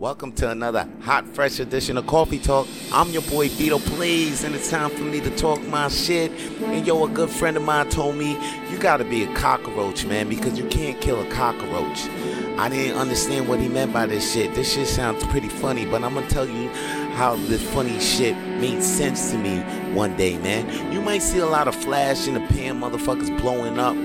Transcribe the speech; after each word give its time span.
Welcome 0.00 0.30
to 0.34 0.48
another 0.48 0.88
hot, 1.00 1.26
fresh 1.26 1.58
edition 1.58 1.96
of 1.96 2.06
Coffee 2.06 2.38
Talk. 2.38 2.68
I'm 2.92 3.10
your 3.10 3.22
boy 3.22 3.48
Vito 3.48 3.80
Blaze, 3.80 4.44
and 4.44 4.54
it's 4.54 4.70
time 4.70 4.90
for 4.90 5.02
me 5.02 5.20
to 5.20 5.36
talk 5.36 5.60
my 5.66 5.88
shit. 5.88 6.30
And 6.62 6.86
yo, 6.86 7.04
a 7.04 7.08
good 7.08 7.28
friend 7.28 7.56
of 7.56 7.64
mine 7.64 7.90
told 7.90 8.14
me 8.14 8.38
you 8.70 8.78
gotta 8.78 9.02
be 9.02 9.24
a 9.24 9.34
cockroach, 9.34 10.04
man, 10.04 10.28
because 10.28 10.56
you 10.56 10.68
can't 10.68 11.00
kill 11.00 11.20
a 11.20 11.28
cockroach. 11.32 12.04
I 12.58 12.68
didn't 12.68 12.96
understand 12.96 13.48
what 13.48 13.58
he 13.58 13.68
meant 13.68 13.92
by 13.92 14.06
this 14.06 14.32
shit. 14.32 14.54
This 14.54 14.72
shit 14.72 14.86
sounds 14.86 15.24
pretty 15.24 15.48
funny, 15.48 15.84
but 15.84 16.04
I'm 16.04 16.14
gonna 16.14 16.28
tell 16.28 16.46
you 16.46 16.68
how 17.16 17.34
this 17.34 17.68
funny 17.74 17.98
shit 17.98 18.36
made 18.60 18.84
sense 18.84 19.32
to 19.32 19.38
me 19.38 19.58
one 19.94 20.16
day, 20.16 20.38
man. 20.38 20.92
You 20.92 21.00
might 21.00 21.22
see 21.22 21.38
a 21.38 21.46
lot 21.46 21.66
of 21.66 21.74
flash 21.74 22.28
in 22.28 22.34
the 22.34 22.40
pan 22.54 22.80
motherfuckers 22.80 23.36
blowing 23.40 23.80
up 23.80 23.96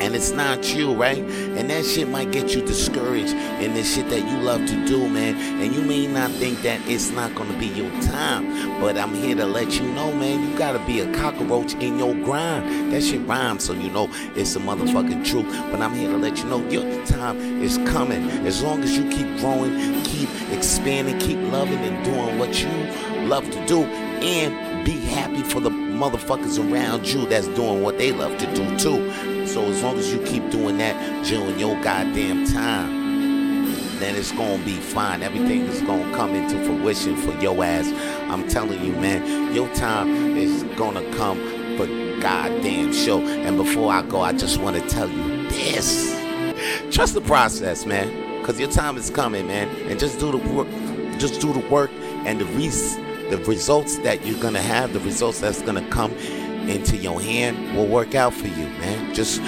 and 0.00 0.14
it's 0.14 0.30
not 0.30 0.74
you, 0.74 0.94
right? 0.94 1.18
And 1.18 1.70
that 1.70 1.84
shit 1.84 2.08
might 2.08 2.30
get 2.30 2.54
you 2.54 2.60
discouraged 2.62 3.34
in 3.62 3.74
the 3.74 3.82
shit 3.82 4.08
that 4.10 4.20
you 4.20 4.38
love 4.38 4.66
to 4.66 4.86
do, 4.86 5.08
man. 5.08 5.36
And 5.60 5.74
you 5.74 5.82
may 5.82 6.06
not 6.06 6.30
think 6.32 6.62
that 6.62 6.80
it's 6.86 7.10
not 7.10 7.34
gonna 7.34 7.58
be 7.58 7.66
your 7.66 7.90
time, 8.02 8.80
but 8.80 8.96
I'm 8.96 9.14
here 9.14 9.34
to 9.36 9.46
let 9.46 9.80
you 9.80 9.86
know, 9.92 10.12
man, 10.12 10.48
you 10.48 10.58
gotta 10.58 10.78
be 10.86 11.00
a 11.00 11.12
cockroach 11.14 11.74
in 11.74 11.98
your 11.98 12.14
grind. 12.14 12.92
That 12.92 13.02
shit 13.02 13.26
rhymes, 13.26 13.64
so 13.64 13.72
you 13.72 13.90
know 13.90 14.08
it's 14.34 14.54
a 14.56 14.60
motherfucking 14.60 15.24
truth. 15.24 15.46
But 15.70 15.80
I'm 15.80 15.94
here 15.94 16.10
to 16.10 16.18
let 16.18 16.38
you 16.38 16.44
know 16.44 16.66
your 16.68 17.04
time 17.06 17.62
is 17.62 17.78
coming. 17.78 18.28
As 18.46 18.62
long 18.62 18.82
as 18.82 18.96
you 18.96 19.08
keep 19.10 19.38
growing, 19.38 20.02
keep 20.04 20.28
expanding, 20.52 21.18
keep 21.18 21.38
loving 21.52 21.78
and 21.78 22.04
doing 22.04 22.38
what 22.38 22.60
you 22.60 22.68
love 23.26 23.50
to 23.50 23.66
do, 23.66 23.84
and 23.84 24.84
be 24.84 24.92
happy 24.92 25.42
for 25.42 25.60
the 25.60 25.70
motherfuckers 25.70 26.58
around 26.58 27.08
you 27.08 27.26
that's 27.26 27.48
doing 27.48 27.82
what 27.82 27.98
they 27.98 28.12
love 28.12 28.36
to 28.38 28.46
do 28.54 28.78
too. 28.78 29.35
So 29.56 29.64
as 29.64 29.82
long 29.82 29.96
as 29.96 30.12
you 30.12 30.22
keep 30.24 30.50
doing 30.50 30.76
that 30.76 31.24
during 31.24 31.58
your 31.58 31.80
goddamn 31.82 32.46
time, 32.46 33.72
then 33.98 34.14
it's 34.14 34.30
gonna 34.32 34.62
be 34.62 34.74
fine. 34.74 35.22
Everything 35.22 35.62
is 35.62 35.80
gonna 35.80 36.14
come 36.14 36.34
into 36.34 36.62
fruition 36.62 37.16
for 37.16 37.32
your 37.40 37.64
ass. 37.64 37.90
I'm 38.30 38.46
telling 38.48 38.84
you, 38.84 38.92
man, 38.92 39.54
your 39.54 39.66
time 39.74 40.36
is 40.36 40.62
gonna 40.76 41.02
come 41.14 41.38
for 41.78 41.86
goddamn 42.20 42.92
sure. 42.92 43.22
And 43.22 43.56
before 43.56 43.90
I 43.90 44.02
go, 44.02 44.20
I 44.20 44.34
just 44.34 44.60
want 44.60 44.76
to 44.76 44.86
tell 44.90 45.08
you 45.08 45.48
this: 45.48 46.14
trust 46.90 47.14
the 47.14 47.22
process, 47.22 47.86
man, 47.86 48.42
because 48.42 48.60
your 48.60 48.70
time 48.70 48.98
is 48.98 49.08
coming, 49.08 49.46
man. 49.46 49.68
And 49.88 49.98
just 49.98 50.20
do 50.20 50.32
the 50.32 50.52
work. 50.52 50.68
Just 51.18 51.40
do 51.40 51.54
the 51.54 51.66
work, 51.70 51.90
and 52.26 52.38
the 52.42 52.46
res- 52.58 52.98
the 53.30 53.42
results 53.48 53.96
that 54.00 54.26
you're 54.26 54.38
gonna 54.38 54.60
have, 54.60 54.92
the 54.92 55.00
results 55.00 55.40
that's 55.40 55.62
gonna 55.62 55.88
come 55.88 56.14
into 56.68 56.96
your 56.96 57.20
hand 57.20 57.76
will 57.76 57.86
work 57.86 58.14
out 58.14 58.34
for 58.34 58.46
you, 58.46 58.66
man. 58.80 59.14
Just 59.14 59.42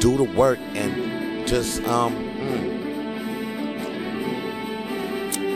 do 0.00 0.16
the 0.16 0.24
work 0.36 0.58
and 0.74 1.46
just 1.46 1.82
um 1.84 2.14
mm, 2.14 2.76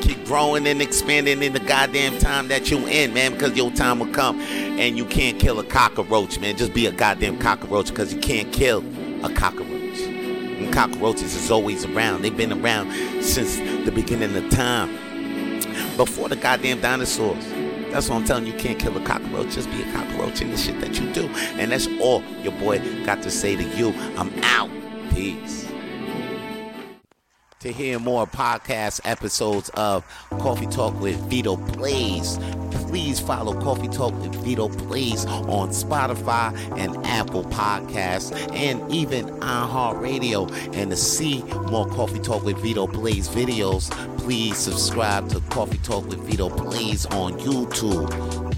keep 0.03 0.25
growing 0.25 0.67
and 0.67 0.81
expanding 0.81 1.43
in 1.43 1.53
the 1.53 1.61
goddamn 1.61 2.19
time 2.19 2.49
that 2.49 2.71
you 2.71 2.79
in, 2.87 3.13
man, 3.13 3.33
because 3.33 3.57
your 3.57 3.71
time 3.73 3.99
will 3.99 4.13
come 4.13 4.41
and 4.41 4.97
you 4.97 5.05
can't 5.05 5.39
kill 5.39 5.59
a 5.59 5.65
cockroach, 5.65 6.39
man. 6.39 6.57
Just 6.57 6.73
be 6.73 6.87
a 6.87 6.93
goddamn 6.93 7.39
cockroach 7.39 7.89
because 7.89 8.15
you 8.15 8.21
can't 8.21 8.53
kill 8.53 8.85
a 9.25 9.33
cockroach. 9.33 9.69
And 10.01 10.73
cockroaches 10.73 11.35
is 11.35 11.51
always 11.51 11.85
around. 11.85 12.23
They've 12.23 12.37
been 12.37 12.53
around 12.53 12.93
since 13.23 13.57
the 13.85 13.93
beginning 13.93 14.37
of 14.37 14.51
time. 14.51 14.99
Before 15.97 16.29
the 16.29 16.37
goddamn 16.37 16.81
dinosaurs. 16.81 17.45
That's 17.91 18.09
what 18.09 18.17
I'm 18.17 18.25
telling 18.25 18.47
you. 18.47 18.53
You 18.53 18.59
can't 18.59 18.79
kill 18.79 18.97
a 18.97 19.05
cockroach. 19.05 19.55
Just 19.55 19.71
be 19.71 19.83
a 19.83 19.93
cockroach 19.93 20.41
in 20.41 20.51
the 20.51 20.57
shit 20.57 20.81
that 20.81 20.99
you 20.99 21.13
do. 21.13 21.27
And 21.59 21.73
that's 21.73 21.89
all 22.01 22.23
your 22.43 22.53
boy 22.53 22.79
got 23.05 23.23
to 23.23 23.31
say 23.31 23.57
to 23.57 23.63
you. 23.77 23.93
I'm 24.17 24.33
out. 24.43 24.71
Peace. 25.13 25.70
To 27.61 27.71
hear 27.71 27.99
more 27.99 28.27
podcast 28.27 29.03
episodes 29.05 29.69
of 29.75 30.03
Coffee 30.31 30.65
Talk 30.65 30.99
with 30.99 31.17
Vito 31.29 31.57
Blaze, 31.57 32.39
please 32.71 33.21
follow 33.21 33.53
Coffee 33.61 33.89
Talk 33.89 34.15
with 34.15 34.35
Vito 34.37 34.71
Blaze 34.71 35.27
on 35.27 35.69
Spotify 35.69 36.57
and 36.79 36.97
Apple 37.07 37.45
Podcasts 37.45 38.33
and 38.55 38.91
even 38.91 39.27
iHeartRadio. 39.41 40.51
And 40.75 40.91
to 40.91 40.97
see 40.97 41.43
more 41.71 41.87
Coffee 41.87 42.21
Talk 42.21 42.45
with 42.45 42.57
Vito 42.63 42.87
Blaze 42.87 43.29
videos, 43.29 43.91
please 44.17 44.57
subscribe 44.57 45.29
to 45.29 45.41
Coffee 45.51 45.77
Talk 45.79 46.07
with 46.09 46.21
Vito 46.21 46.49
Blaze 46.49 47.05
on 47.05 47.39
YouTube. 47.41 48.50